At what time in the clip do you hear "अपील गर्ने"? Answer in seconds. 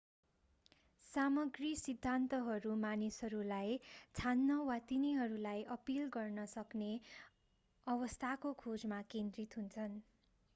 5.77-6.47